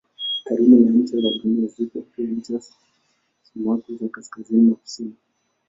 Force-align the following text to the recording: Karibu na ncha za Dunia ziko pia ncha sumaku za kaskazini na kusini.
Karibu 0.45 0.75
na 0.79 0.91
ncha 0.91 1.17
za 1.21 1.29
Dunia 1.43 1.67
ziko 1.67 2.01
pia 2.01 2.25
ncha 2.25 2.59
sumaku 3.43 3.95
za 3.97 4.07
kaskazini 4.09 4.69
na 4.69 4.75
kusini. 4.75 5.15